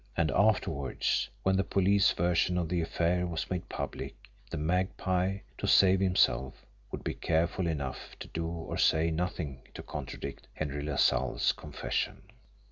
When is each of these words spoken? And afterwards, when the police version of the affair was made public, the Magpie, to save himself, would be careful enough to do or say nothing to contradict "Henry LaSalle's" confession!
And 0.17 0.31
afterwards, 0.31 1.29
when 1.43 1.55
the 1.57 1.63
police 1.63 2.11
version 2.13 2.57
of 2.57 2.69
the 2.69 2.81
affair 2.81 3.27
was 3.27 3.51
made 3.51 3.69
public, 3.69 4.15
the 4.49 4.57
Magpie, 4.57 5.37
to 5.59 5.67
save 5.67 5.99
himself, 5.99 6.65
would 6.91 7.03
be 7.03 7.13
careful 7.13 7.67
enough 7.67 8.17
to 8.17 8.27
do 8.29 8.47
or 8.47 8.79
say 8.79 9.11
nothing 9.11 9.61
to 9.75 9.83
contradict 9.83 10.47
"Henry 10.55 10.81
LaSalle's" 10.81 11.51
confession! 11.51 12.23